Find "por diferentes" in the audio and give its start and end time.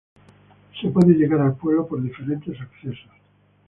1.85-2.59